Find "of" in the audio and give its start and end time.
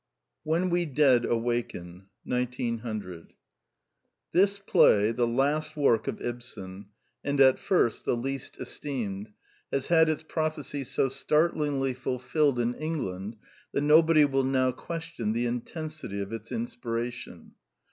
6.07-6.19, 16.19-16.33